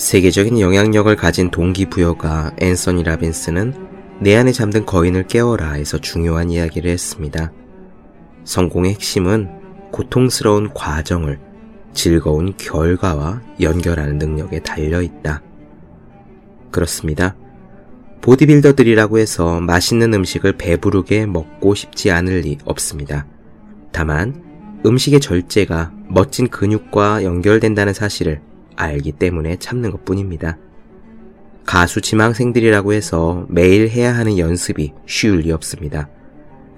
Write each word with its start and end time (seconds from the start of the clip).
세계적인 0.00 0.60
영향력을 0.60 1.14
가진 1.14 1.50
동기부여가 1.50 2.56
앤서니 2.58 3.02
라빈스는 3.02 3.74
내 4.20 4.34
안에 4.34 4.50
잠든 4.50 4.86
거인을 4.86 5.26
깨워라에서 5.26 5.98
중요한 5.98 6.50
이야기를 6.50 6.90
했습니다. 6.90 7.52
성공의 8.44 8.94
핵심은 8.94 9.50
고통스러운 9.92 10.72
과정을 10.72 11.38
즐거운 11.92 12.56
결과와 12.56 13.42
연결하는 13.60 14.16
능력에 14.16 14.60
달려 14.60 15.02
있다. 15.02 15.42
그렇습니다. 16.70 17.36
보디빌더들이라고 18.22 19.18
해서 19.18 19.60
맛있는 19.60 20.14
음식을 20.14 20.56
배부르게 20.56 21.26
먹고 21.26 21.74
싶지 21.74 22.10
않을 22.10 22.40
리 22.40 22.56
없습니다. 22.64 23.26
다만 23.92 24.80
음식의 24.86 25.20
절제가 25.20 25.92
멋진 26.08 26.48
근육과 26.48 27.22
연결된다는 27.22 27.92
사실을 27.92 28.40
알기 28.80 29.12
때문에 29.12 29.56
참는 29.56 29.90
것 29.90 30.04
뿐입니다. 30.04 30.56
가수 31.64 32.00
지망생들이라고 32.00 32.92
해서 32.92 33.46
매일 33.48 33.88
해야 33.88 34.14
하는 34.16 34.38
연습이 34.38 34.92
쉬울 35.06 35.40
리 35.40 35.52
없습니다. 35.52 36.08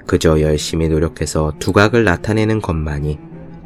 그저 0.07 0.41
열심히 0.41 0.89
노력해서 0.89 1.53
두각을 1.59 2.05
나타내는 2.05 2.61
것만이 2.61 3.19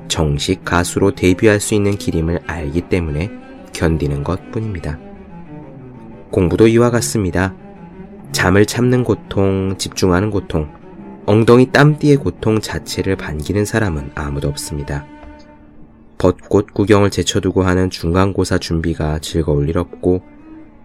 정식 0.09 0.65
가수로 0.65 1.15
데뷔할 1.15 1.61
수 1.61 1.75
있는 1.75 1.97
길임을 1.97 2.41
알기 2.47 2.83
때문에 2.83 3.31
견디는 3.73 4.23
것 4.23 4.53
뿐입니다. 4.53 4.99
공부도 6.31 6.69
이와 6.69 6.91
같습니다. 6.91 7.55
잠을 8.33 8.67
참는 8.67 9.03
고통, 9.03 9.77
집중하는 9.79 10.31
고통, 10.31 10.69
엉덩이 11.25 11.73
땀띠의 11.73 12.19
고통 12.19 12.61
자체를 12.61 13.17
반기는 13.17 13.65
사람은 13.65 14.13
아무도 14.15 14.49
없습니다. 14.49 15.07
벚꽃 16.19 16.73
구경을 16.73 17.11
제쳐두고 17.11 17.63
하는 17.63 17.91
중간고사 17.91 18.59
준비가 18.59 19.19
즐거울 19.19 19.69
일 19.69 19.79
없고 19.79 20.23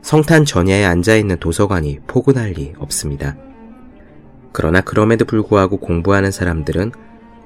성탄 0.01 0.45
전야에 0.45 0.83
앉아있는 0.83 1.37
도서관이 1.39 1.99
포근할 2.07 2.51
리 2.51 2.73
없습니다. 2.77 3.37
그러나 4.51 4.81
그럼에도 4.81 5.25
불구하고 5.25 5.77
공부하는 5.77 6.31
사람들은 6.31 6.91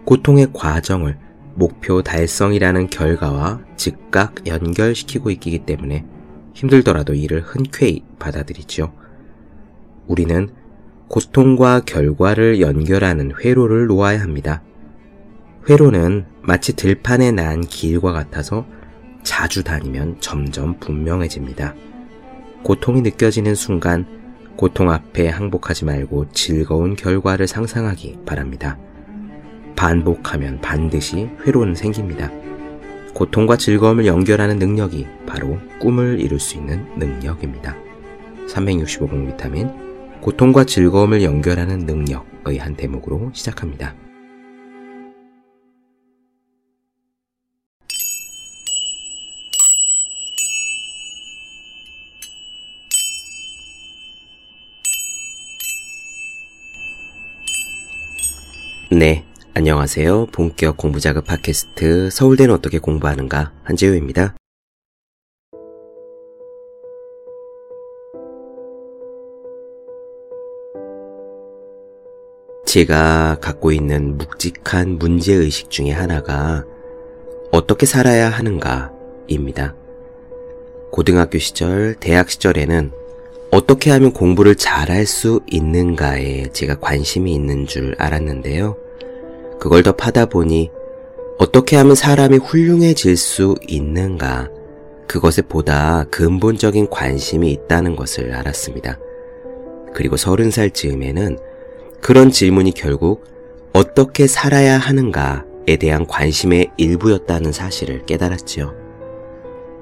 고통의 0.06 0.47
과정을 0.53 1.17
목표 1.56 2.02
달성이라는 2.02 2.89
결과와 2.89 3.61
즉각 3.75 4.47
연결시키고 4.47 5.30
있기 5.31 5.66
때문에 5.66 6.06
힘들더라도 6.53 7.13
이를 7.13 7.41
흔쾌히 7.41 8.03
받아들이죠. 8.19 8.94
우리는 10.08 10.50
고통과 11.08 11.81
결과를 11.81 12.61
연결하는 12.61 13.33
회로를 13.39 13.88
놓아야 13.88 14.22
합니다. 14.22 14.63
회로는 15.67 16.25
마치 16.44 16.75
들판에 16.75 17.31
난 17.31 17.61
길과 17.61 18.11
같아서 18.11 18.67
자주 19.23 19.63
다니면 19.63 20.17
점점 20.19 20.80
분명해집니다. 20.80 21.73
고통이 22.61 23.02
느껴지는 23.02 23.55
순간 23.55 24.05
고통 24.57 24.91
앞에 24.91 25.27
항복하지 25.27 25.85
말고 25.85 26.27
즐거운 26.33 26.95
결과를 26.95 27.47
상상하기 27.47 28.19
바랍니다. 28.27 28.77
반복하면 29.75 30.61
반드시 30.61 31.30
회로는 31.45 31.73
생깁니다. 31.73 32.29
고통과 33.16 33.57
즐거움을 33.57 34.05
연결하는 34.05 34.59
능력이 34.59 35.07
바로 35.25 35.57
꿈을 35.79 36.19
이룰 36.19 36.39
수 36.39 36.57
있는 36.57 36.85
능력입니다. 36.95 37.75
365공 38.47 39.31
비타민 39.31 39.72
고통과 40.22 40.63
즐거움을 40.63 41.23
연결하는 41.23 41.79
능력의 41.79 42.59
한 42.59 42.75
대목으로 42.75 43.31
시작합니다. 43.33 43.95
네, 58.97 59.25
안녕하세요. 59.53 60.28
본격 60.28 60.78
공부자극 60.78 61.25
팟캐스트 61.25 62.11
서울대는 62.11 62.56
어떻게 62.56 62.79
공부하는가 62.79 63.51
한재우입니다. 63.66 64.38
제가 72.66 73.39
갖고 73.41 73.73
있는 73.73 74.17
묵직한 74.17 74.97
문제의식 74.97 75.69
중에 75.69 75.91
하나가 75.91 76.63
어떻게 77.51 77.85
살아야 77.85 78.29
하는가입니다. 78.29 79.75
고등학교 80.94 81.38
시절, 81.38 81.95
대학 82.00 82.29
시절에는 82.29 82.94
어떻게 83.51 83.91
하면 83.91 84.11
공부를 84.11 84.55
잘할 84.55 85.05
수 85.05 85.41
있는가에 85.50 86.47
제가 86.51 86.79
관심이 86.79 87.34
있는 87.34 87.66
줄 87.66 87.95
알았는데요. 87.97 88.84
그걸 89.66 89.81
더 89.81 89.94
파다 89.94 90.28
보니 90.28 90.70
어떻게 91.40 91.76
하면 91.76 91.96
사람이 91.96 92.38
훌륭해질 92.38 93.18
수 93.18 93.56
있는가, 93.68 94.48
그것에 95.08 95.42
보다 95.42 96.03
근본적인 96.12 96.92
관심이 96.92 97.52
있다는 97.52 97.96
것을 97.96 98.36
알았습니다. 98.36 99.00
그리고 99.92 100.18
서른 100.18 100.52
살 100.52 100.70
즈음에는 100.70 101.40
그런 102.00 102.30
질문이 102.30 102.74
결국 102.76 103.26
어떻게 103.74 104.28
살아야 104.28 104.78
하는가에 104.78 105.78
대한 105.80 106.06
관심의 106.06 106.70
일부였다는 106.78 107.52
사실을 107.52 108.06
깨달았지요. 108.06 108.72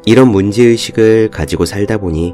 이런 0.05 0.29
문제의식을 0.29 1.29
가지고 1.29 1.65
살다 1.65 1.97
보니 1.97 2.33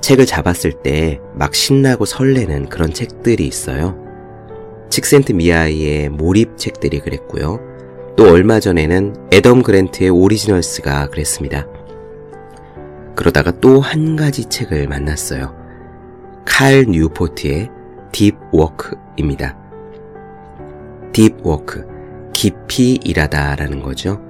책을 0.00 0.24
잡았을 0.24 0.72
때 0.72 1.20
막 1.34 1.54
신나고 1.54 2.06
설레는 2.06 2.70
그런 2.70 2.94
책들이 2.94 3.46
있어요. 3.46 4.07
칙센트미하이의 4.90 6.08
몰입 6.10 6.56
책들이 6.56 7.00
그랬고요. 7.00 7.60
또 8.16 8.30
얼마 8.30 8.58
전에는 8.60 9.28
애덤 9.32 9.62
그랜트의 9.62 10.10
Originals가 10.10 11.08
그랬습니다. 11.08 11.66
그러다가 13.14 13.52
또 13.60 13.80
한 13.80 14.16
가지 14.16 14.44
책을 14.46 14.88
만났어요. 14.88 15.54
칼 16.44 16.84
뉴포트의 16.88 17.70
Deep 18.12 18.34
Work입니다. 18.52 19.56
Deep 21.12 21.34
Work, 21.42 21.86
깊이 22.32 22.94
일하다 23.04 23.56
라는 23.56 23.82
거죠. 23.82 24.20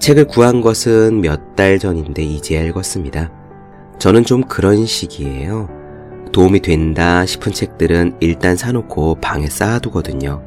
책을 0.00 0.26
구한 0.26 0.60
것은 0.60 1.20
몇 1.20 1.54
달 1.56 1.78
전인데 1.78 2.22
이제 2.22 2.56
읽었습니다. 2.66 3.30
저는 4.00 4.24
좀 4.24 4.42
그런 4.42 4.84
식이에요. 4.86 5.68
도움이 6.34 6.62
된다 6.62 7.24
싶은 7.24 7.52
책들은 7.52 8.16
일단 8.18 8.56
사놓고 8.56 9.20
방에 9.20 9.46
쌓아두거든요. 9.46 10.42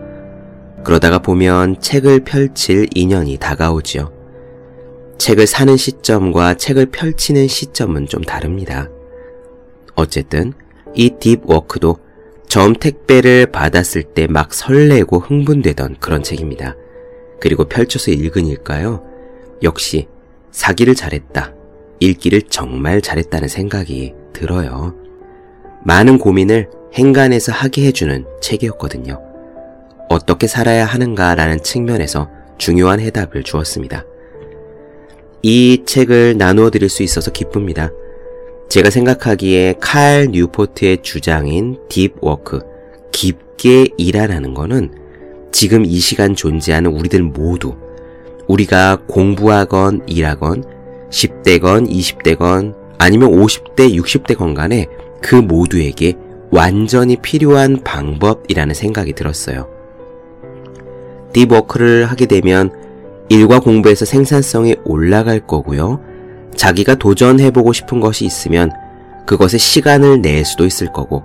그러다가 0.83 1.17
보면 1.19 1.79
책을 1.79 2.25
펼칠 2.25 2.87
인연이 2.93 3.37
다가오죠. 3.37 4.11
책을 5.17 5.47
사는 5.47 5.77
시점과 5.77 6.55
책을 6.55 6.87
펼치는 6.87 7.47
시점은 7.47 8.07
좀 8.07 8.21
다릅니다. 8.21 8.89
어쨌든 9.95 10.51
이 10.93 11.09
딥워크도 11.09 11.97
처음 12.49 12.73
택배를 12.73 13.45
받았을 13.53 14.03
때 14.03 14.27
막 14.27 14.53
설레고 14.53 15.19
흥분되던 15.19 15.97
그런 16.01 16.21
책입니다. 16.21 16.75
그리고 17.39 17.63
펼쳐서 17.63 18.11
읽으니까요. 18.11 19.05
역시 19.63 20.09
사기를 20.51 20.95
잘했다. 20.95 21.53
읽기를 22.01 22.41
정말 22.43 22.99
잘했다는 23.01 23.47
생각이 23.47 24.13
들어요. 24.33 25.06
많은 25.87 26.17
고민을 26.17 26.69
행간에서 26.95 27.53
하게 27.53 27.85
해주는 27.85 28.25
책이었거든요. 28.41 29.21
어떻게 30.09 30.45
살아야 30.45 30.85
하는가라는 30.85 31.63
측면에서 31.63 32.29
중요한 32.57 32.99
해답을 32.99 33.43
주었습니다. 33.43 34.03
이 35.43 35.83
책을 35.85 36.35
나누어 36.37 36.71
드릴 36.71 36.89
수 36.89 37.03
있어서 37.03 37.31
기쁩니다. 37.31 37.89
제가 38.67 38.89
생각하기에 38.89 39.75
칼 39.79 40.27
뉴포트의 40.29 41.03
주장인 41.03 41.77
deep 41.87 42.19
work, 42.19 42.59
깊게 43.13 43.87
일하라는 43.97 44.53
거는 44.53 44.91
지금 45.53 45.85
이 45.85 45.99
시간 45.99 46.35
존재하는 46.35 46.91
우리들 46.91 47.23
모두 47.23 47.77
우리가 48.49 49.03
공부하건 49.07 50.01
일하건 50.05 50.65
10대건 51.11 51.89
20대건 51.89 52.75
아니면 52.97 53.31
50대 53.31 53.95
60대건 53.95 54.53
간에 54.53 54.87
그 55.21 55.35
모두에게 55.35 56.13
완전히 56.51 57.17
필요한 57.17 57.83
방법이라는 57.83 58.73
생각이 58.73 59.13
들었어요. 59.13 59.67
딥워크를 61.33 62.05
하게 62.05 62.25
되면 62.25 62.71
일과 63.29 63.59
공부에서 63.59 64.05
생산성이 64.05 64.75
올라갈 64.85 65.39
거고요. 65.39 65.99
자기가 66.55 66.95
도전해보고 66.95 67.73
싶은 67.73 67.99
것이 67.99 68.25
있으면 68.25 68.71
그것에 69.25 69.57
시간을 69.57 70.21
낼 70.21 70.45
수도 70.45 70.65
있을 70.65 70.91
거고 70.93 71.23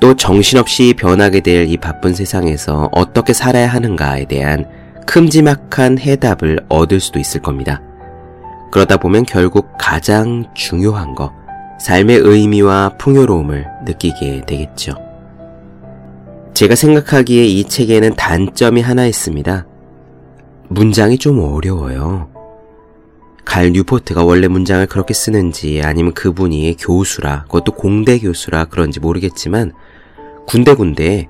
또 0.00 0.16
정신없이 0.16 0.94
변하게 0.96 1.40
될 1.40 1.68
이 1.68 1.76
바쁜 1.76 2.14
세상에서 2.14 2.88
어떻게 2.92 3.32
살아야 3.32 3.68
하는가에 3.68 4.24
대한 4.24 4.64
큼지막한 5.06 5.98
해답을 5.98 6.60
얻을 6.68 7.00
수도 7.00 7.18
있을 7.18 7.42
겁니다. 7.42 7.82
그러다 8.70 8.96
보면 8.98 9.24
결국 9.24 9.68
가장 9.78 10.44
중요한 10.54 11.14
거, 11.14 11.32
삶의 11.80 12.18
의미와 12.18 12.96
풍요로움을 12.98 13.66
느끼게 13.86 14.42
되겠죠. 14.46 14.94
제가 16.54 16.74
생각하기에 16.74 17.44
이 17.46 17.64
책에는 17.64 18.14
단점이 18.16 18.80
하나 18.80 19.06
있습니다. 19.06 19.66
문장이 20.68 21.18
좀 21.18 21.38
어려워요. 21.38 22.30
갈 23.44 23.70
뉴포트가 23.70 24.24
원래 24.24 24.48
문장을 24.48 24.84
그렇게 24.86 25.14
쓰는지 25.14 25.80
아니면 25.82 26.12
그분이 26.12 26.76
교수라, 26.78 27.44
그것도 27.44 27.72
공대 27.72 28.18
교수라 28.18 28.66
그런지 28.66 29.00
모르겠지만 29.00 29.72
군데군데 30.46 31.28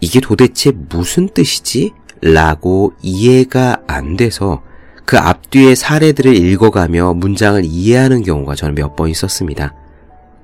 이게 0.00 0.20
도대체 0.20 0.72
무슨 0.72 1.28
뜻이지? 1.28 1.92
라고 2.20 2.92
이해가 3.02 3.82
안 3.86 4.16
돼서 4.16 4.62
그 5.04 5.18
앞뒤의 5.18 5.74
사례들을 5.76 6.36
읽어가며 6.36 7.14
문장을 7.14 7.64
이해하는 7.64 8.22
경우가 8.22 8.54
저는 8.54 8.74
몇 8.74 8.94
번 8.96 9.08
있었습니다. 9.08 9.74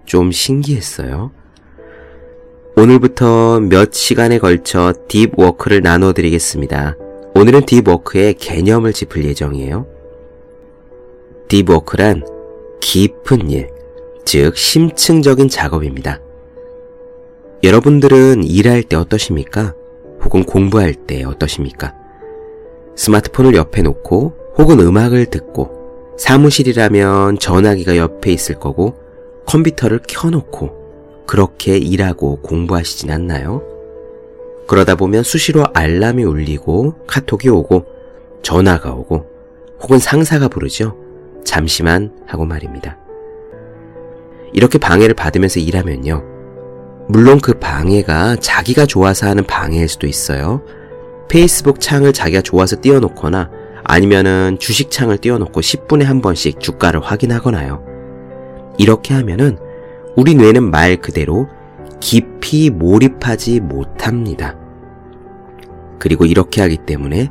좀 0.05 0.31
신기했어요. 0.33 1.31
오늘부터 2.77 3.61
몇 3.61 3.93
시간에 3.93 4.39
걸쳐 4.39 4.95
deep 5.09 5.34
work를 5.34 5.83
나눠드리겠습니다. 5.83 6.97
오늘은 7.35 7.67
deep 7.67 7.94
work의 7.94 8.35
개념을 8.35 8.93
짚을 8.93 9.25
예정이에요. 9.25 9.87
Deep 11.49 11.76
work란 11.76 12.25
깊은 12.81 13.51
일, 13.51 13.69
즉 14.25 14.57
심층적인 14.57 15.49
작업입니다. 15.49 16.21
여러분들은 17.63 18.45
일할 18.45 18.83
때 18.83 18.97
어떠십니까? 18.97 19.75
혹은 20.25 20.45
공부할 20.45 20.95
때 20.95 21.25
어떠십니까? 21.25 21.95
스마트폰을 22.97 23.55
옆에 23.55 23.83
놓고 23.83 24.55
혹은 24.57 24.81
음악을 24.81 25.27
듣고 25.27 26.15
사무실이라면 26.19 27.39
전화기가 27.39 27.97
옆에 27.97 28.33
있을 28.33 28.57
거고 28.57 29.02
컴퓨터를 29.47 30.01
켜놓고 30.07 31.25
그렇게 31.27 31.77
일하고 31.77 32.41
공부하시진 32.43 33.11
않나요? 33.11 33.63
그러다 34.67 34.95
보면 34.95 35.23
수시로 35.23 35.65
알람이 35.75 36.25
울리고 36.25 36.95
카톡이 37.07 37.49
오고 37.49 37.85
전화가 38.43 38.93
오고 38.93 39.27
혹은 39.81 39.99
상사가 39.99 40.49
부르죠. 40.49 40.97
잠시만 41.45 42.13
하고 42.27 42.45
말입니다. 42.45 42.99
이렇게 44.53 44.79
방해를 44.79 45.15
받으면서 45.15 45.61
일하면요. 45.61 46.25
물론 47.09 47.41
그 47.41 47.55
방해가 47.55 48.37
자기가 48.37 48.87
좋아서 48.87 49.27
하는 49.27 49.45
방해일 49.45 49.89
수도 49.89 50.07
있어요. 50.07 50.63
페이스북 51.29 51.81
창을 51.81 52.13
자기가 52.13 52.43
좋아서 52.43 52.77
띄워놓거나 52.81 53.51
아니면은 53.85 54.57
주식 54.61 54.91
창을 54.91 55.19
띄워놓고 55.19 55.61
10분에 55.61 56.05
한 56.05 56.21
번씩 56.21 56.61
주가를 56.61 57.01
확인하거나요. 57.01 57.92
이렇게 58.79 59.15
하면은 59.15 59.59
우리 60.17 60.35
뇌는 60.35 60.71
말 60.71 60.97
그대로 60.97 61.49
깊이 62.01 62.71
몰입하지 62.71 63.61
못합니다. 63.61 64.57
그리고 65.99 66.27
이렇게 66.27 66.61
하기 66.63 66.79
때문에 66.79 67.31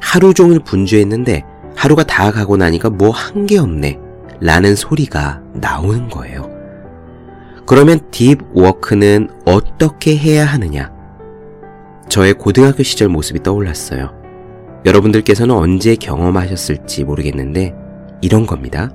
하루 0.00 0.34
종일 0.34 0.60
분주했는데 0.60 1.44
하루가 1.76 2.04
다 2.04 2.30
가고 2.30 2.56
나니까 2.56 2.90
뭐 2.90 3.10
한 3.10 3.46
게 3.46 3.58
없네 3.58 3.98
라는 4.40 4.74
소리가 4.76 5.42
나오는 5.54 6.08
거예요. 6.08 6.50
그러면 7.66 8.00
딥 8.10 8.38
워크는 8.52 9.30
어떻게 9.46 10.16
해야 10.16 10.44
하느냐? 10.44 10.92
저의 12.08 12.34
고등학교 12.34 12.82
시절 12.82 13.08
모습이 13.08 13.42
떠올랐어요. 13.42 14.12
여러분들께서는 14.84 15.54
언제 15.54 15.96
경험하셨을지 15.96 17.04
모르겠는데 17.04 17.74
이런 18.20 18.44
겁니다. 18.44 18.90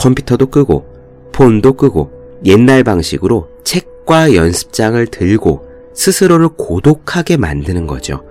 컴퓨터도 0.00 0.46
끄고 0.46 0.86
폰도 1.32 1.74
끄고 1.74 2.10
옛날 2.46 2.82
방식으로 2.82 3.48
책과 3.64 4.34
연습장을 4.34 5.06
들고 5.06 5.68
스스로를 5.94 6.48
고독하게 6.56 7.36
만드는 7.36 7.86
거죠. 7.86 8.24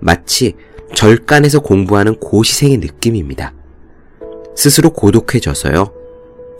마치 0.00 0.54
절간에서 0.94 1.60
공부하는 1.60 2.16
고시생의 2.16 2.78
느낌입니다. 2.78 3.54
스스로 4.56 4.90
고독해져서요. 4.90 5.92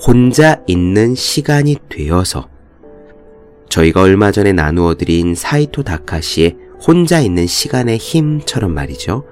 혼자 0.06 0.62
있는 0.68 1.16
시간이 1.16 1.76
되어서 1.88 2.48
저희가 3.68 4.02
얼마 4.02 4.30
전에 4.30 4.52
나누어 4.52 4.94
드린 4.94 5.34
사이토 5.34 5.82
다카시의 5.82 6.56
혼자 6.86 7.20
있는 7.20 7.46
시간의 7.46 7.98
힘처럼 7.98 8.72
말이죠. 8.72 9.24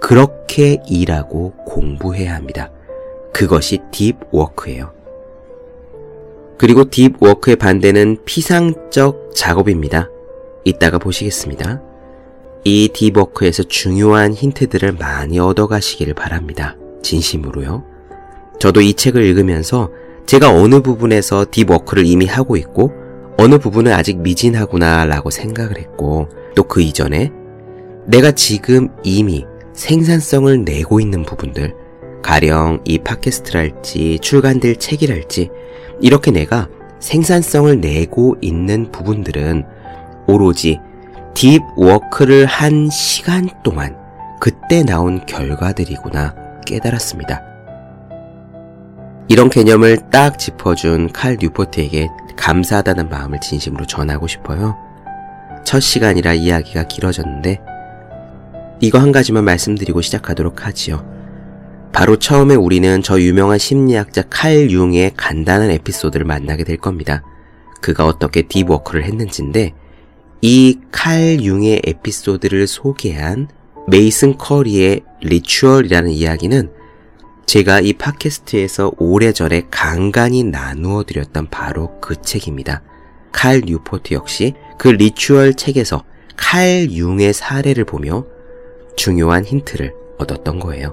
그렇게 0.00 0.82
일하고 0.88 1.52
공부해야 1.64 2.34
합니다. 2.34 2.70
그것이 3.38 3.78
딥워크예요. 3.92 4.90
그리고 6.58 6.90
deep 6.90 7.16
work의 7.16 7.54
반대는 7.54 8.24
피상적 8.24 9.30
작업입니다. 9.32 10.10
이따가 10.64 10.98
보시겠습니다. 10.98 11.80
이 12.64 12.88
deep 12.92 13.15
work에서 13.15 13.62
중요한 13.62 14.34
힌트들을 14.34 14.90
많이 14.94 15.38
얻어가시기를 15.38 16.14
바랍니다. 16.14 16.76
진심으로요. 17.04 17.84
저도 18.58 18.80
이 18.80 18.94
책을 18.94 19.22
읽으면서 19.22 19.92
제가 20.26 20.50
어느 20.50 20.82
부분에서 20.82 21.46
deep 21.48 21.67
work를 21.67 22.06
이미 22.06 22.26
하고 22.26 22.56
있고 22.56 22.90
어느 23.36 23.58
부분은 23.58 23.92
아직 23.92 24.18
미진하구나 24.18 25.04
라고 25.04 25.30
생각을 25.30 25.78
했고 25.78 26.28
또 26.56 26.64
그 26.64 26.80
이전에 26.80 27.30
내가 28.04 28.32
지금 28.32 28.88
이미 29.04 29.46
생산성을 29.74 30.64
내고 30.64 30.98
있는 30.98 31.22
부분들 31.22 31.87
가령 32.22 32.82
이 32.84 32.98
팟캐스트랄지 32.98 34.18
출간될 34.20 34.76
책이랄지 34.76 35.50
이렇게 36.00 36.30
내가 36.30 36.68
생산성을 37.00 37.80
내고 37.80 38.36
있는 38.40 38.90
부분들은 38.90 39.64
오로지 40.26 40.78
deep 41.34 41.62
work를 41.76 42.46
한 42.46 42.88
시간 42.90 43.48
동안 43.62 43.96
그때 44.40 44.82
나온 44.82 45.24
결과들이구나 45.26 46.34
깨달았습니다. 46.66 47.42
이런 49.28 49.50
개념을 49.50 50.10
딱 50.10 50.38
짚어준 50.38 51.12
칼 51.12 51.36
뉴포트에게 51.40 52.08
감사하다는 52.36 53.08
마음을 53.08 53.40
진심으로 53.40 53.86
전하고 53.86 54.26
싶어요. 54.26 54.76
첫 55.64 55.80
시간이라 55.80 56.34
이야기가 56.34 56.84
길어졌는데 56.84 57.60
이거 58.80 58.98
한 58.98 59.12
가지만 59.12 59.44
말씀드리고 59.44 60.00
시작하도록 60.00 60.66
하지요. 60.66 61.17
바로 61.92 62.16
처음에 62.16 62.54
우리는 62.54 63.02
저 63.02 63.20
유명한 63.20 63.58
심리학자 63.58 64.22
칼 64.30 64.70
융의 64.70 65.12
간단한 65.16 65.70
에피소드를 65.70 66.24
만나게 66.26 66.64
될 66.64 66.76
겁니다. 66.76 67.22
그가 67.80 68.06
어떻게 68.06 68.42
deep 68.42 68.63
work를 68.63 69.04
했는지인데 69.04 69.74
이 70.42 70.78
칼 70.92 71.40
융의 71.42 71.82
에피소드를 71.84 72.66
소개한 72.66 73.48
메이슨 73.88 74.36
커리의 74.36 75.00
Ritual이라는 75.22 76.10
이야기는 76.10 76.70
제가 77.46 77.80
이 77.80 77.94
팟캐스트에서 77.94 78.92
오래전에 78.98 79.68
간간히 79.70 80.44
나누어 80.44 81.02
드렸던 81.04 81.48
바로 81.50 81.98
그 82.00 82.20
책입니다. 82.20 82.82
칼 83.32 83.62
뉴포트 83.64 84.12
역시 84.14 84.54
그 84.76 84.88
Ritual 84.88 85.54
책에서 85.54 86.04
칼 86.36 86.88
융의 86.90 87.32
사례를 87.32 87.84
보며 87.84 88.24
중요한 88.96 89.44
힌트를 89.44 89.94
얻었던 90.18 90.60
거예요. 90.60 90.92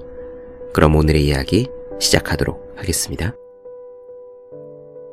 그럼 0.76 0.98
오늘의 0.98 1.24
이야기 1.24 1.70
시작하도록 2.02 2.74
하겠습니다. 2.76 3.34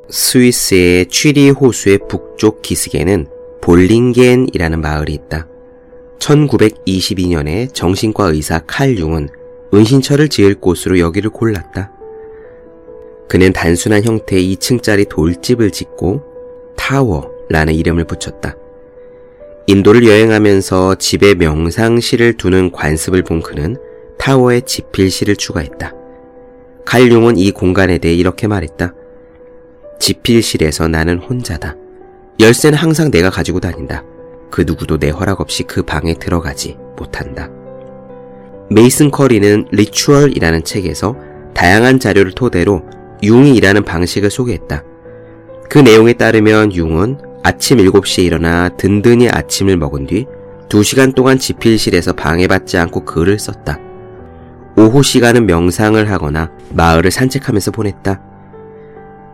스위스의 0.09 1.05
취리 1.05 1.51
호수의 1.51 1.99
북쪽 2.09 2.61
기슭에는 2.61 3.27
볼링겐이라는 3.61 4.81
마을이 4.81 5.13
있다. 5.13 5.47
1922년에 6.19 7.73
정신과 7.73 8.31
의사 8.31 8.59
칼 8.59 8.97
융은 8.97 9.29
은신처를 9.73 10.27
지을 10.27 10.55
곳으로 10.55 10.99
여기를 10.99 11.29
골랐다. 11.29 11.93
그는 13.29 13.53
단순한 13.53 14.03
형태의 14.03 14.57
2층짜리 14.57 15.07
돌집을 15.07 15.71
짓고 15.71 16.23
타워라는 16.75 17.73
이름을 17.73 18.03
붙였다. 18.03 18.57
인도를 19.67 20.05
여행하면서 20.05 20.95
집에 20.95 21.35
명상실을 21.35 22.33
두는 22.33 22.73
관습을 22.73 23.23
본 23.23 23.41
그는 23.41 23.77
타워에 24.23 24.61
집필실을 24.61 25.35
추가했다. 25.35 25.91
칼융은 26.85 27.35
이 27.35 27.51
공간에 27.51 27.97
대해 27.97 28.15
이렇게 28.15 28.47
말했다. 28.47 28.93
집필실에서 29.99 30.87
나는 30.87 31.17
혼자다. 31.17 31.75
열쇠는 32.39 32.77
항상 32.77 33.11
내가 33.11 33.29
가지고 33.29 33.59
다닌다. 33.59 34.05
그 34.49 34.63
누구도 34.65 34.97
내 34.97 35.09
허락 35.09 35.41
없이 35.41 35.63
그 35.63 35.83
방에 35.83 36.13
들어가지 36.13 36.77
못한다. 36.97 37.49
메이슨 38.69 39.11
커리는 39.11 39.65
Ritual이라는 39.71 40.63
책에서 40.63 41.17
다양한 41.53 41.99
자료를 41.99 42.31
토대로 42.31 42.81
융이 43.21 43.57
일하는 43.57 43.83
방식을 43.83 44.31
소개했다. 44.31 44.85
그 45.69 45.79
내용에 45.79 46.13
따르면 46.13 46.73
융은 46.73 47.17
아침 47.43 47.79
7시에 47.79 48.23
일어나 48.23 48.69
든든히 48.69 49.27
아침을 49.27 49.75
먹은 49.75 50.07
뒤 50.07 50.27
2시간 50.69 51.13
동안 51.13 51.37
지필실에서 51.37 52.13
방해받지 52.13 52.77
않고 52.77 53.03
글을 53.03 53.37
썼다. 53.37 53.91
오후 54.75 55.03
시간은 55.03 55.45
명상을 55.45 56.09
하거나 56.09 56.51
마을을 56.71 57.11
산책하면서 57.11 57.71
보냈다. 57.71 58.21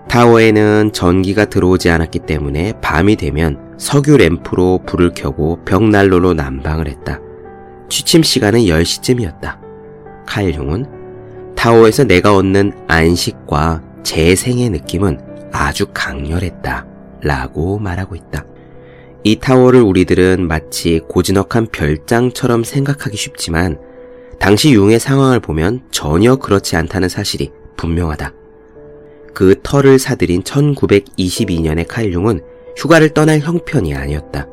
타워에는 0.10 0.91
전기가 0.91 1.46
들어오지 1.46 1.89
않았기 1.89 2.19
때문에 2.19 2.74
밤이 2.81 3.15
되면 3.15 3.75
석유 3.77 4.17
램프로 4.17 4.81
불을 4.86 5.13
켜고 5.15 5.63
벽난로로 5.63 6.34
난방을 6.34 6.88
했다. 6.88 7.19
취침 7.89 8.24
시간은 8.24 8.62
10시쯤이었다. 8.62 9.58
칼융은 10.25 10.86
타워에서 11.55 12.03
내가 12.03 12.36
얻는 12.36 12.74
안식과 12.88 13.84
재생의 14.03 14.69
느낌은 14.72 15.19
아주 15.51 15.88
강렬했다. 15.93 16.86
라고 17.22 17.79
말하고 17.79 18.15
있다. 18.15 18.46
이 19.24 19.38
타워를 19.38 19.81
우리들은 19.81 20.48
마치 20.48 21.01
고즈넉한 21.08 21.67
별장처럼 21.72 22.63
생각하기 22.63 23.17
쉽지만 23.17 23.77
당시 24.39 24.74
융의 24.74 25.00
상황을 25.00 25.39
보면 25.39 25.81
전혀 25.91 26.36
그렇지 26.36 26.75
않다는 26.75 27.10
사실이 27.10 27.51
분명하다. 27.77 28.34
그 29.34 29.55
터를 29.62 30.00
사들인 30.00 30.43
1922년의 30.43 31.86
칼 31.88 32.12
융은 32.12 32.41
휴가를 32.77 33.10
떠날 33.10 33.39
형편이 33.39 33.93
아니었다. 33.93 34.48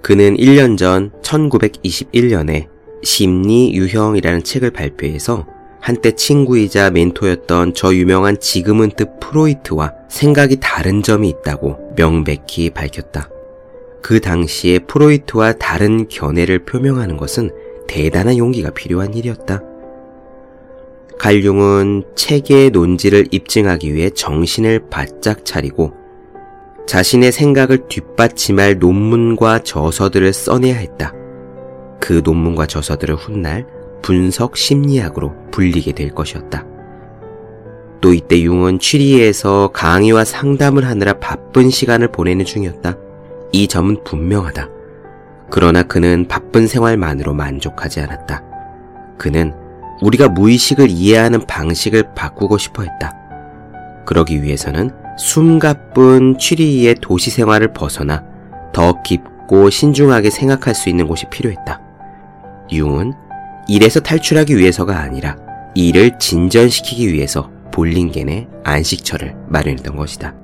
그는 0.00 0.36
1년 0.36 0.76
전 0.76 1.10
1921년에 1.22 2.68
심리 3.02 3.74
유형이라는 3.74 4.44
책을 4.44 4.70
발표해서 4.70 5.46
한때 5.80 6.12
친구이자 6.12 6.90
멘토였던 6.90 7.74
저 7.74 7.94
유명한 7.94 8.40
지금은 8.40 8.90
뜻 8.96 9.20
프로이트와 9.20 9.92
생각이 10.08 10.56
다른 10.60 11.02
점이 11.02 11.28
있다고 11.28 11.94
명백히 11.96 12.70
밝혔다. 12.70 13.28
그 14.02 14.20
당시에 14.20 14.78
프로이트와 14.80 15.54
다른 15.54 16.08
견해를 16.08 16.64
표명하는 16.64 17.16
것은 17.16 17.50
대단한 17.86 18.38
용기가 18.38 18.70
필요한 18.70 19.14
일이었다. 19.14 19.62
갈융은 21.18 22.04
책의 22.16 22.70
논지를 22.70 23.26
입증하기 23.30 23.94
위해 23.94 24.10
정신을 24.10 24.88
바짝 24.90 25.44
차리고 25.44 25.92
자신의 26.86 27.32
생각을 27.32 27.88
뒷받침할 27.88 28.78
논문과 28.78 29.60
저서들을 29.62 30.32
써내야 30.32 30.76
했다. 30.76 31.14
그 32.00 32.20
논문과 32.22 32.66
저서들을 32.66 33.14
훗날 33.14 33.66
분석 34.02 34.56
심리학으로 34.56 35.32
불리게 35.50 35.92
될 35.92 36.10
것이었다. 36.10 36.66
또 38.02 38.12
이때 38.12 38.38
융은 38.38 38.80
취리에서 38.80 39.70
강의와 39.72 40.26
상담을 40.26 40.84
하느라 40.84 41.14
바쁜 41.14 41.70
시간을 41.70 42.08
보내는 42.12 42.44
중이었다. 42.44 42.98
이 43.52 43.66
점은 43.66 44.04
분명하다. 44.04 44.73
그러나 45.50 45.82
그는 45.82 46.26
바쁜 46.28 46.66
생활만으로 46.66 47.34
만족하지 47.34 48.00
않았다. 48.00 48.42
그는 49.18 49.54
우리가 50.02 50.28
무의식을 50.28 50.90
이해하는 50.90 51.46
방식을 51.46 52.14
바꾸고 52.14 52.58
싶어 52.58 52.82
했다. 52.82 53.12
그러기 54.04 54.42
위해서는 54.42 54.90
숨가쁜 55.16 56.38
취리의 56.38 56.96
도시 57.00 57.30
생활을 57.30 57.72
벗어나 57.72 58.24
더 58.72 59.00
깊고 59.02 59.70
신중하게 59.70 60.30
생각할 60.30 60.74
수 60.74 60.88
있는 60.88 61.06
곳이 61.06 61.26
필요했다. 61.30 61.80
융은 62.72 63.12
일에서 63.68 64.00
탈출하기 64.00 64.56
위해서가 64.56 64.98
아니라 64.98 65.36
일을 65.74 66.18
진전시키기 66.18 67.12
위해서 67.12 67.50
볼링겐의 67.72 68.48
안식처를 68.64 69.36
마련했던 69.48 69.96
것이다. 69.96 70.34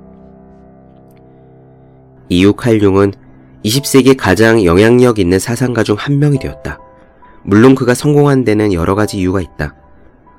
이후 2.29 2.53
칼융은 2.53 3.13
20세기 3.63 4.15
가장 4.17 4.63
영향력 4.63 5.19
있는 5.19 5.39
사상가 5.39 5.83
중 5.83 5.95
한 5.97 6.19
명이 6.19 6.39
되었다. 6.39 6.79
물론 7.43 7.75
그가 7.75 7.93
성공한 7.93 8.43
데는 8.43 8.73
여러 8.73 8.95
가지 8.95 9.17
이유가 9.17 9.41
있다. 9.41 9.75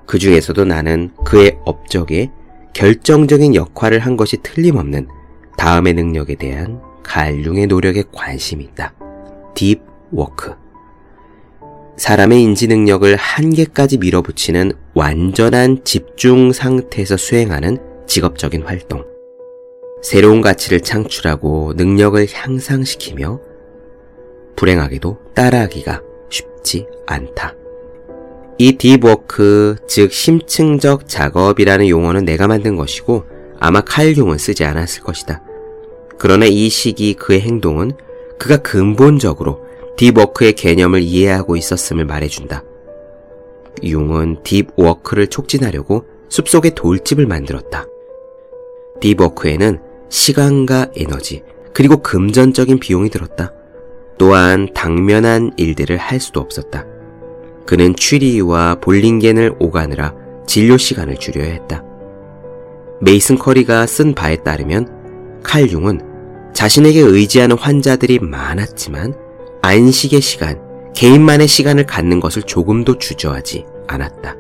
그 0.06 0.18
중에서도 0.18 0.64
나는 0.64 1.10
그의 1.24 1.58
업적에 1.64 2.30
결정적인 2.74 3.54
역할을 3.54 4.00
한 4.00 4.16
것이 4.16 4.38
틀림없는 4.42 5.08
다음의 5.56 5.94
능력에 5.94 6.36
대한 6.36 6.80
칼융의 7.02 7.66
노력에 7.66 8.04
관심이 8.12 8.64
있다. 8.64 8.94
Deep 9.54 9.80
work. 10.10 10.54
사람의 11.96 12.42
인지 12.42 12.66
능력을 12.66 13.14
한계까지 13.16 13.98
밀어붙이는 13.98 14.72
완전한 14.94 15.84
집중 15.84 16.52
상태에서 16.52 17.16
수행하는 17.16 17.78
직업적인 18.06 18.62
활동. 18.62 19.11
새로운 20.02 20.40
가치를 20.40 20.80
창출하고 20.80 21.74
능력을 21.76 22.26
향상시키며 22.30 23.40
불행하게도 24.56 25.18
따라하기가 25.34 26.02
쉽지 26.28 26.86
않다. 27.06 27.54
이 28.58 28.72
deep 28.72 29.19
work, 29.19 29.76
즉 29.86 30.12
심층적 30.12 31.08
작업이라는 31.08 31.88
용어는 31.88 32.24
내가 32.24 32.46
만든 32.48 32.76
것이고 32.76 33.24
아마 33.58 33.80
칼융은 33.80 34.38
쓰지 34.38 34.64
않았을 34.64 35.02
것이다. 35.02 35.42
그러나 36.18 36.46
이 36.46 36.68
시기 36.68 37.14
그의 37.14 37.40
행동은 37.40 37.92
그가 38.38 38.58
근본적으로 38.58 39.64
deep 39.96 40.20
work의 40.20 40.54
개념을 40.54 41.00
이해하고 41.00 41.56
있었음을 41.56 42.04
말해준다. 42.04 42.64
융은 43.84 44.42
deep 44.42 44.71
work를 44.71 45.28
촉진하려고 45.28 46.04
숲속에 46.28 46.70
돌집을 46.70 47.26
만들었다. 47.26 47.86
Deep 49.00 49.28
work에는 49.28 49.91
시간과 50.12 50.88
에너지, 50.94 51.42
그리고 51.72 52.02
금전적인 52.02 52.80
비용이 52.80 53.08
들었다. 53.08 53.50
또한 54.18 54.68
당면한 54.74 55.52
일들을 55.56 55.96
할 55.96 56.20
수도 56.20 56.38
없었다. 56.38 56.84
그는 57.64 57.96
취리와 57.96 58.74
볼링겐을 58.82 59.54
오가느라 59.58 60.14
진료 60.46 60.76
시간을 60.76 61.16
줄여야 61.16 61.50
했다. 61.50 61.82
메이슨 63.00 63.38
커리가 63.38 63.86
쓴 63.86 64.14
바에 64.14 64.36
따르면 64.36 65.40
칼융은 65.42 66.52
자신에게 66.52 67.00
의지하는 67.00 67.56
환자들이 67.56 68.18
많았지만 68.18 69.14
안식의 69.62 70.20
시간, 70.20 70.60
개인만의 70.94 71.48
시간을 71.48 71.86
갖는 71.86 72.20
것을 72.20 72.42
조금도 72.42 72.98
주저하지 72.98 73.64
않았다. 73.86 74.36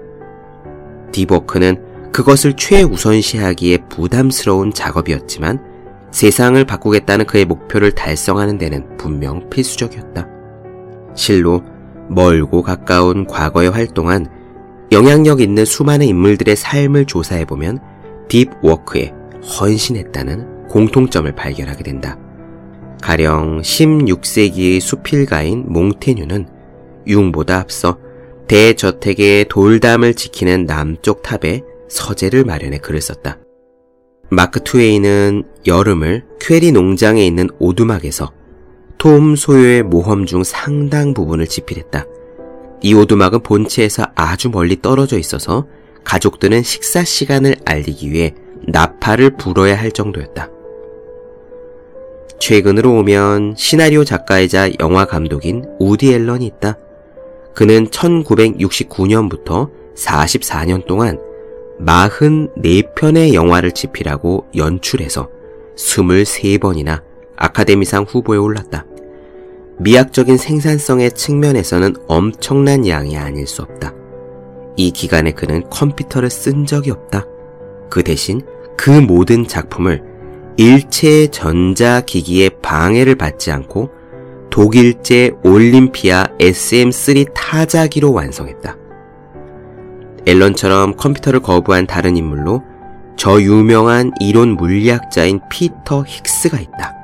디버크는 1.12 1.91
그것을 2.12 2.54
최우선시하기에 2.54 3.78
부담스러운 3.88 4.72
작업이었지만 4.72 5.72
세상을 6.10 6.62
바꾸겠다는 6.64 7.24
그의 7.26 7.46
목표를 7.46 7.92
달성하는 7.92 8.58
데는 8.58 8.98
분명 8.98 9.48
필수적이었다. 9.48 10.28
실로 11.14 11.62
멀고 12.08 12.62
가까운 12.62 13.26
과거에 13.26 13.68
활동한 13.68 14.26
영향력 14.92 15.40
있는 15.40 15.64
수많은 15.64 16.06
인물들의 16.06 16.54
삶을 16.54 17.06
조사해보면 17.06 17.78
딥워크에 18.28 19.12
헌신했다는 19.58 20.68
공통점을 20.68 21.34
발견하게 21.34 21.82
된다. 21.82 22.18
가령 23.00 23.62
16세기의 23.62 24.80
수필가인 24.80 25.64
몽테뉴는 25.66 26.46
융보다 27.06 27.58
앞서 27.58 27.98
대저택의 28.48 29.46
돌담을 29.48 30.14
지키는 30.14 30.66
남쪽 30.66 31.22
탑에 31.22 31.62
서재를 31.92 32.44
마련해 32.44 32.78
글을 32.78 33.00
썼다. 33.00 33.38
마크 34.30 34.64
투웨이는 34.64 35.44
여름을 35.66 36.24
퀘리 36.40 36.72
농장에 36.72 37.24
있는 37.24 37.50
오두막에서 37.58 38.32
톰 38.96 39.36
소요의 39.36 39.82
모험 39.82 40.24
중 40.24 40.42
상당 40.42 41.12
부분을 41.12 41.46
집필했다. 41.46 42.06
이 42.80 42.94
오두막은 42.94 43.42
본체에서 43.42 44.06
아주 44.14 44.48
멀리 44.48 44.80
떨어져 44.80 45.18
있어서 45.18 45.66
가족들은 46.04 46.62
식사 46.62 47.04
시간을 47.04 47.56
알리기 47.64 48.10
위해 48.10 48.34
나팔을 48.66 49.36
불어야 49.36 49.78
할 49.78 49.92
정도였다. 49.92 50.48
최근으로 52.40 52.98
오면 53.00 53.54
시나리오 53.56 54.04
작가이자 54.04 54.70
영화 54.80 55.04
감독인 55.04 55.64
우디 55.78 56.12
앨런이 56.12 56.46
있다. 56.46 56.78
그는 57.54 57.86
1969년부터 57.88 59.70
44년 59.94 60.86
동안 60.86 61.18
44편의 61.84 63.34
영화를 63.34 63.72
집필하고 63.72 64.46
연출해서 64.54 65.28
23번이나 65.76 67.02
아카데미상 67.36 68.04
후보에 68.08 68.38
올랐다. 68.38 68.86
미학적인 69.78 70.36
생산성의 70.36 71.12
측면에서는 71.12 71.94
엄청난 72.06 72.86
양이 72.86 73.16
아닐 73.16 73.46
수 73.46 73.62
없다. 73.62 73.94
이 74.76 74.90
기간에 74.90 75.32
그는 75.32 75.68
컴퓨터를 75.70 76.30
쓴 76.30 76.66
적이 76.66 76.92
없다. 76.92 77.26
그 77.90 78.02
대신 78.02 78.42
그 78.76 78.90
모든 78.90 79.46
작품을 79.46 80.02
일체 80.56 81.26
전자기기의 81.28 82.50
방해를 82.62 83.16
받지 83.16 83.50
않고 83.50 83.90
독일제 84.50 85.32
올림피아 85.42 86.26
SM3 86.38 87.32
타자기로 87.34 88.12
완성했다. 88.12 88.76
앨런처럼 90.26 90.96
컴퓨터를 90.96 91.40
거부한 91.40 91.86
다른 91.86 92.16
인물로 92.16 92.62
저 93.16 93.40
유명한 93.40 94.12
이론 94.20 94.50
물리학자인 94.50 95.40
피터 95.50 96.04
힉스가 96.04 96.60
있다. 96.60 96.94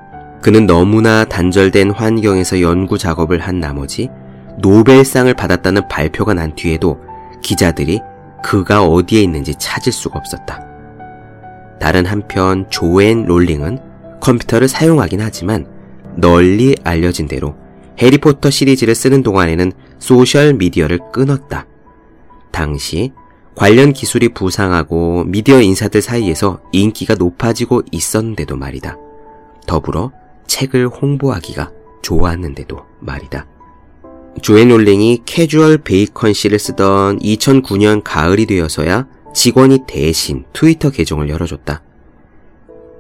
그는 0.41 0.67
너무나 0.67 1.25
단절된 1.25 1.91
환경에서 1.91 2.61
연구 2.61 2.97
작업을 2.97 3.41
한 3.41 3.61
나머지 3.61 4.09
노벨상을 4.59 5.33
받았다는 5.35 5.89
발표가 5.89 6.35
난 6.35 6.55
뒤에도 6.55 7.01
기자들이 7.43 8.01
그가 8.43 8.85
어디에 8.85 9.21
있는지 9.23 9.55
찾을 9.59 9.93
수가 9.93 10.19
없었다. 10.19 10.65
다른 11.81 12.07
한편 12.07 12.67
조앤 12.71 13.25
롤링은 13.25 13.79
컴퓨터를 14.21 14.69
사용하긴 14.69 15.21
하지만 15.21 15.67
널리 16.17 16.77
알려진 16.83 17.29
대로 17.29 17.55
해리포터 18.01 18.51
시리즈를 18.51 18.95
쓰는 18.95 19.23
동안에는 19.23 19.73
소셜 19.99 20.55
미디어를 20.55 20.99
끊었다. 21.13 21.67
당시 22.59 23.13
관련 23.55 23.93
기술이 23.93 24.31
부상하고 24.31 25.23
미디어 25.29 25.61
인사들 25.61 26.03
사이에서 26.03 26.61
인기가 26.73 27.15
높아지고 27.15 27.83
있었는데도 27.93 28.57
말이다. 28.57 28.97
더불어 29.69 30.11
책을 30.49 30.89
홍보하기가 30.89 31.71
좋았는데도 32.03 32.81
말이다. 32.99 33.47
조앤 34.43 34.71
롤링이 34.71 35.23
Casual 35.25 35.79
Vacancy를 35.79 36.59
쓰던 36.59 37.21
2009년 37.21 38.01
가을이 38.03 38.47
되어서야 38.47 39.07
직원이 39.33 39.85
대신 39.87 40.45
트위터 40.53 40.91
계정을 40.91 41.29
열어줬다. 41.29 41.85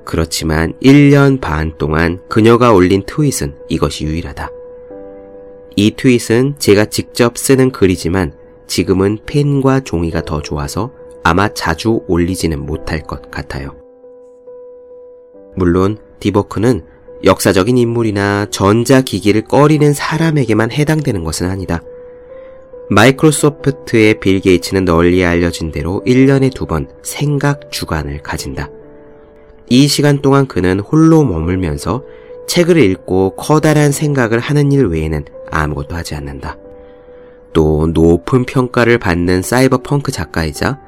그렇지만 0.04 0.72
1년 0.80 1.40
반 1.40 1.76
동안 1.78 2.20
그녀가 2.28 2.72
올린 2.72 3.02
트윗은 3.04 3.56
이것이 3.68 4.04
유일하다. 4.04 4.50
이 5.74 5.90
트윗은 5.96 6.60
제가 6.60 6.84
직접 6.84 7.36
쓰는 7.36 7.72
글이지만 7.72 8.38
지금은 8.68 9.18
펜과 9.26 9.80
종이가 9.80 10.22
더 10.22 10.40
좋아서 10.40 10.92
아마 11.25 11.48
자주 11.52 12.02
올리지는 12.06 12.64
못할 12.64 13.02
것 13.02 13.30
같아요. 13.30 13.75
물론 15.56 15.98
디버크는 16.20 16.84
역사적인 17.25 17.76
인물이나 17.76 18.46
전자기기를 18.50 19.42
꺼리는 19.42 19.92
사람에게만 19.92 20.70
해당되는 20.70 21.25
것은 21.25 21.50
아니다. 21.50 21.82
마이크로소프트의 22.90 24.20
빌 24.20 24.40
게이츠는 24.40 24.84
널리 24.84 25.25
알려진 25.25 25.72
대로 25.72 26.02
1년에 26.06 26.54
두 26.54 26.66
번 26.66 26.88
생각 27.02 27.70
주간을 27.72 28.22
가진다. 28.22 28.70
이 29.68 29.88
시간 29.88 30.22
동안 30.22 30.46
그는 30.46 30.80
홀로 30.80 31.25
머물면서 31.25 32.04
책을 32.46 32.78
읽고 32.78 33.37
커다란 33.37 33.92
생각을 33.92 34.38
하는 34.38 34.72
일 34.72 34.87
외에는 34.87 35.25
아무것도 35.50 35.94
하지 35.96 36.14
않는다. 36.14 36.56
또 37.52 37.86
높은 37.86 38.44
평가를 38.44 38.98
받는 38.98 39.42
사이버 39.42 39.78
펑크 39.78 40.12
작가이자 40.12 40.78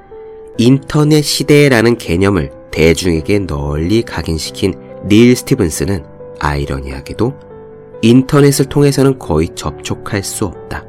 인터넷 0.58 1.22
시대라는 1.22 1.96
개념을 1.96 2.50
대중에게 2.70 3.40
널리 3.40 4.02
각인시킨 4.02 4.74
닐 5.06 5.34
스티븐스는 5.34 6.04
아이러니하게도 6.38 7.32
인터넷을 8.02 8.66
통해서는 8.66 9.18
거의 9.18 9.48
접촉할 9.54 10.22
수 10.22 10.44
없다. 10.46 10.84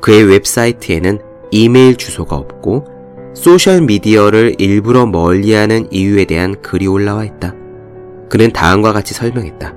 그의 0.00 0.24
웹사이트에는 0.24 1.18
이메일 1.50 1.96
주소가 1.96 2.36
없고 2.36 2.86
소셜미디어를 3.34 4.56
일부러 4.58 5.06
멀리하는 5.06 5.86
이유에 5.90 6.24
대한 6.24 6.60
글이 6.60 6.86
올라와 6.86 7.24
있다. 7.24 7.54
그는 8.28 8.52
다음과 8.52 8.92
같이 8.92 9.14
설명했다. 9.14 9.74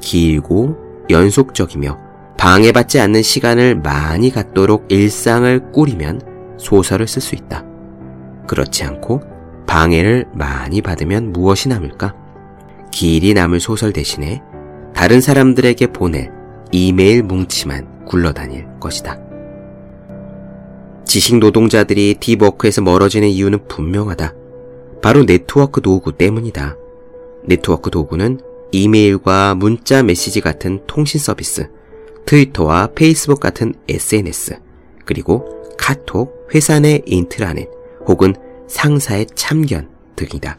길고 0.00 0.76
연속적이며 1.10 2.05
방해받지 2.38 3.00
않는 3.00 3.22
시간을 3.22 3.76
많이 3.76 4.30
갖도록 4.30 4.86
일상을 4.88 5.72
꾸리면 5.72 6.56
소설을 6.58 7.08
쓸 7.08 7.22
수 7.22 7.34
있다. 7.34 7.64
그렇지 8.46 8.84
않고 8.84 9.22
방해를 9.66 10.26
많이 10.32 10.80
받으면 10.80 11.32
무엇이 11.32 11.68
남을까? 11.68 12.14
길이 12.92 13.34
남을 13.34 13.60
소설 13.60 13.92
대신에 13.92 14.42
다른 14.94 15.20
사람들에게 15.20 15.88
보낼 15.88 16.30
이메일 16.72 17.22
뭉치만 17.22 18.04
굴러다닐 18.06 18.66
것이다. 18.80 19.18
지식 21.04 21.38
노동자들이 21.38 22.16
deep 22.20 22.41
work에서 22.41 22.82
멀어지는 22.82 23.28
이유는 23.28 23.68
분명하다. 23.68 24.34
바로 25.02 25.24
네트워크 25.24 25.80
도구 25.80 26.12
때문이다. 26.12 26.76
네트워크 27.44 27.90
도구는 27.90 28.40
이메일과 28.72 29.54
문자 29.54 30.02
메시지 30.02 30.40
같은 30.40 30.80
통신 30.86 31.20
서비스, 31.20 31.68
트위터와 32.26 32.88
페이스북 32.94 33.40
같은 33.40 33.74
SNS, 33.88 34.58
그리고 35.04 35.74
카톡, 35.78 36.48
회사 36.54 36.80
내 36.80 37.00
인트라넷, 37.06 37.68
혹은 38.06 38.34
상사의 38.68 39.26
참견 39.34 39.88
등이다. 40.16 40.58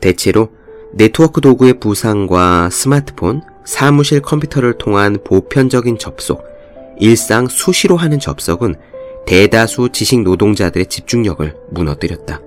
대체로 0.00 0.48
네트워크 0.92 1.40
도구의 1.40 1.80
부상과 1.80 2.70
스마트폰, 2.70 3.42
사무실 3.64 4.20
컴퓨터를 4.20 4.78
통한 4.78 5.18
보편적인 5.22 5.98
접속, 5.98 6.44
일상 6.98 7.46
수시로 7.46 7.96
하는 7.96 8.18
접속은 8.18 8.74
대다수 9.26 9.90
지식 9.92 10.22
노동자들의 10.22 10.86
집중력을 10.86 11.54
무너뜨렸다. 11.70 12.40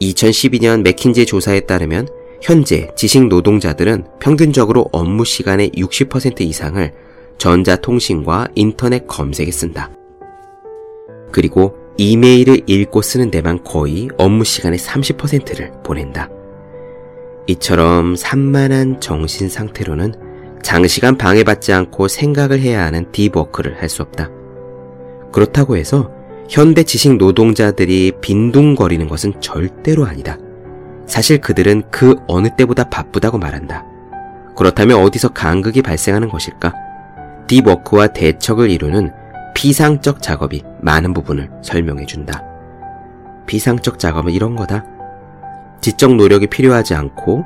2012년 0.00 0.82
맥킨지 0.82 1.26
조사에 1.26 1.60
따르면 1.60 2.08
현재 2.42 2.90
지식 2.96 3.26
노동자들은 3.26 4.04
평균적으로 4.20 4.86
업무 4.92 5.24
시간의 5.24 5.70
60% 5.70 6.40
이상을 6.42 6.92
전자통신과 7.38 8.48
인터넷 8.54 9.06
검색에 9.06 9.50
쓴다. 9.50 9.90
그리고 11.32 11.76
이메일을 11.96 12.62
읽고 12.66 13.02
쓰는 13.02 13.30
데만 13.30 13.62
거의 13.64 14.08
업무 14.18 14.44
시간의 14.44 14.78
30%를 14.78 15.72
보낸다. 15.84 16.28
이처럼 17.46 18.16
산만한 18.16 19.00
정신 19.00 19.48
상태로는 19.48 20.14
장시간 20.62 21.18
방해받지 21.18 21.72
않고 21.72 22.08
생각을 22.08 22.60
해야 22.60 22.84
하는 22.84 23.10
딥워크를 23.12 23.80
할 23.80 23.88
수 23.88 24.02
없다. 24.02 24.30
그렇다고 25.32 25.76
해서 25.76 26.10
현대 26.48 26.84
지식 26.84 27.16
노동자들이 27.16 28.12
빈둥거리는 28.20 29.08
것은 29.08 29.40
절대로 29.40 30.06
아니다. 30.06 30.38
사실 31.06 31.40
그들은 31.40 31.82
그 31.90 32.16
어느 32.26 32.48
때보다 32.56 32.84
바쁘다고 32.84 33.38
말한다. 33.38 33.84
그렇다면 34.56 35.00
어디서 35.02 35.28
간극이 35.30 35.82
발생하는 35.82 36.28
것일까? 36.28 36.72
딥워크와 37.46 38.08
대척을 38.08 38.70
이루는 38.70 39.12
피상적 39.54 40.22
작업이 40.22 40.62
많은 40.80 41.12
부분을 41.12 41.50
설명해 41.62 42.06
준다. 42.06 42.42
피상적 43.46 43.98
작업은 43.98 44.32
이런 44.32 44.56
거다. 44.56 44.84
지적 45.80 46.14
노력이 46.14 46.46
필요하지 46.46 46.94
않고 46.94 47.44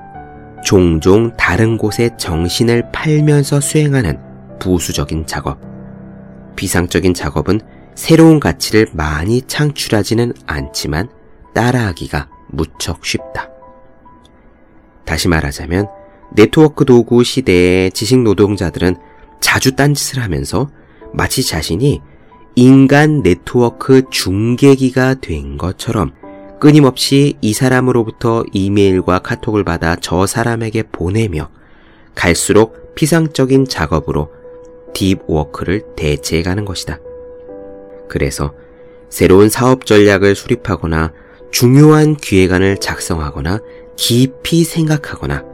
종종 0.64 1.36
다른 1.36 1.76
곳에 1.76 2.10
정신을 2.16 2.90
팔면서 2.92 3.60
수행하는 3.60 4.18
부수적인 4.58 5.26
작업. 5.26 5.58
비상적인 6.56 7.14
작업은 7.14 7.60
새로운 7.94 8.38
가치를 8.38 8.88
많이 8.92 9.42
창출하지는 9.42 10.32
않지만 10.46 11.08
따라하기가 11.54 12.28
무척 12.48 13.04
쉽다. 13.04 13.50
다시 15.04 15.28
말하자면 15.28 15.88
네트워크 16.34 16.84
도구 16.84 17.24
시대의 17.24 17.90
지식 17.92 18.18
노동자들은 18.18 18.96
자주 19.40 19.74
딴짓을 19.74 20.22
하면서 20.22 20.70
마치 21.12 21.42
자신이 21.42 22.02
인간 22.54 23.22
네트워크 23.22 24.02
중계기가 24.10 25.14
된 25.14 25.56
것처럼 25.56 26.12
끊임없이 26.60 27.36
이 27.40 27.52
사람으로부터 27.52 28.44
이메일과 28.52 29.20
카톡을 29.20 29.64
받아 29.64 29.96
저 29.96 30.26
사람에게 30.26 30.82
보내며 30.90 31.50
갈수록 32.14 32.94
피상적인 32.96 33.66
작업으로 33.68 34.32
deep 34.92 35.23
work를 35.23 35.84
대체해가는 35.94 36.64
것이다. 36.64 36.98
그래서 38.08 38.54
새로운 39.08 39.48
사업 39.48 39.86
전략을 39.86 40.34
수립하거나 40.34 41.12
중요한 41.50 42.16
기획안을 42.16 42.78
작성하거나 42.78 43.60
깊이 43.96 44.64
생각하거나 44.64 45.44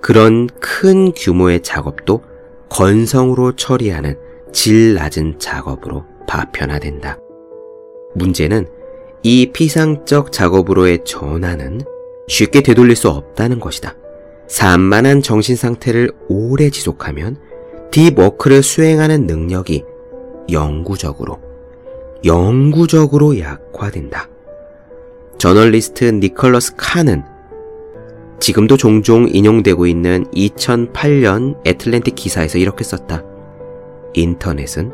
그런 0.00 0.48
큰 0.60 1.12
규모의 1.12 1.62
작업도 1.62 2.22
건성으로 2.68 3.52
처리하는 3.56 4.16
질 4.52 4.94
낮은 4.94 5.38
작업으로 5.38 6.04
파편화된다. 6.26 7.18
문제는 8.14 8.66
이 9.22 9.50
피상적 9.52 10.32
작업으로의 10.32 11.04
전환은 11.04 11.82
쉽게 12.28 12.62
되돌릴 12.62 12.96
수 12.96 13.08
없다는 13.08 13.60
것이다. 13.60 13.94
산만한 14.48 15.22
정신 15.22 15.56
상태를 15.56 16.10
오래 16.28 16.70
지속하면 16.70 17.36
딥워크를 17.90 18.62
수행하는 18.62 19.26
능력이 19.26 19.84
영구적으로, 20.50 21.38
영구적으로 22.24 23.38
약화된다. 23.38 24.31
저널리스트 25.42 26.04
니컬러스 26.04 26.76
칸은 26.76 27.24
지금도 28.38 28.76
종종 28.76 29.26
인용되고 29.28 29.88
있는 29.88 30.24
2008년 30.26 31.56
애틀랜틱 31.66 32.14
기사에서 32.14 32.58
이렇게 32.58 32.84
썼다. 32.84 33.24
인터넷은 34.14 34.92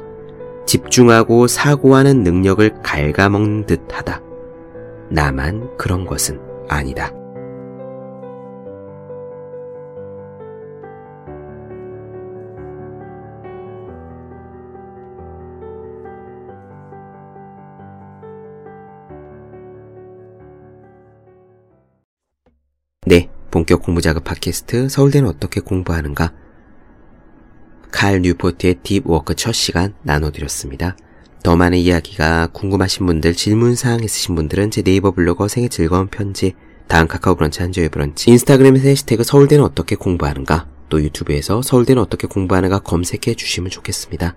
집중하고 0.64 1.48
사고하는 1.48 2.22
능력을 2.22 2.80
갉아먹는 2.82 3.66
듯 3.66 3.82
하다. 3.92 4.22
나만 5.10 5.76
그런 5.76 6.06
것은 6.06 6.40
아니다. 6.66 7.12
본격 23.68 23.82
공부 23.82 24.00
작업 24.00 24.24
팟캐스트 24.24 24.88
서울대는 24.88 25.28
어떻게 25.28 25.60
공부하는가 25.60 26.32
칼 27.90 28.22
뉴포트의 28.22 28.76
Deep 28.82 29.08
Work 29.08 29.34
첫 29.34 29.52
시간 29.52 29.92
나눠드렸습니다. 30.04 30.96
더 31.42 31.54
많은 31.54 31.76
이야기가 31.76 32.46
궁금하신 32.54 33.04
분들, 33.04 33.34
질문사항 33.34 34.02
있으신 34.02 34.36
분들은 34.36 34.70
제 34.70 34.80
네이버 34.80 35.10
블로그 35.10 35.48
생애 35.48 35.68
즐거운 35.68 36.06
편지, 36.06 36.54
다음 36.86 37.06
카카오 37.08 37.34
브런치 37.34 37.60
한조의 37.60 37.90
브런치, 37.90 38.30
인스타그램에서 38.30 38.88
해시태그 38.88 39.22
서울대는 39.22 39.62
어떻게 39.62 39.96
공부하는가, 39.96 40.66
또 40.88 41.02
유튜브에서 41.02 41.60
서울대는 41.60 42.00
어떻게 42.00 42.26
공부하는가 42.26 42.78
검색해 42.78 43.34
주시면 43.34 43.68
좋겠습니다. 43.68 44.34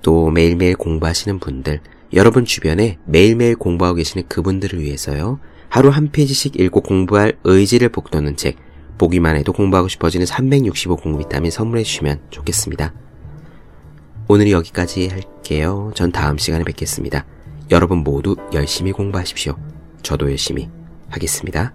또 0.00 0.30
매일매일 0.30 0.76
공부하시는 0.76 1.40
분들, 1.40 1.80
여러분 2.14 2.46
주변에 2.46 2.96
매일매일 3.04 3.54
공부하고 3.56 3.96
계시는 3.96 4.28
그분들을 4.28 4.80
위해서요, 4.80 5.40
하루 5.70 5.88
한 5.88 6.10
페이지씩 6.10 6.60
읽고 6.60 6.82
공부할 6.82 7.38
의지를 7.44 7.88
북돋는 7.90 8.36
책, 8.36 8.56
보기만 8.98 9.36
해도 9.36 9.52
공부하고 9.52 9.88
싶어지는 9.88 10.26
365 10.26 10.96
공부 10.96 11.18
비타민 11.20 11.50
선물해 11.50 11.84
주시면 11.84 12.20
좋겠습니다. 12.30 12.92
오늘 14.28 14.50
여기까지 14.50 15.08
할게요. 15.08 15.92
전 15.94 16.12
다음 16.12 16.38
시간에 16.38 16.64
뵙겠습니다. 16.64 17.24
여러분 17.70 17.98
모두 17.98 18.36
열심히 18.52 18.90
공부하십시오. 18.92 19.56
저도 20.02 20.28
열심히 20.28 20.68
하겠습니다. 21.08 21.72